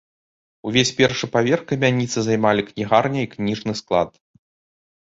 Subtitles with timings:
[0.69, 4.11] Увесь першы паверх камяніцы займалі кнігарня і кніжны склад.